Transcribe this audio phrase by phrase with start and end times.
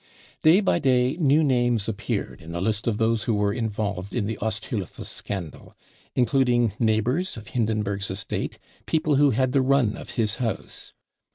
[0.41, 4.25] Day by day new names appeared in the list of thos$ who were involved in
[4.25, 5.75] the Osthilfe scandal,
[6.15, 10.93] including neigh hours of Hindenburg's estate, people who had the run of his house.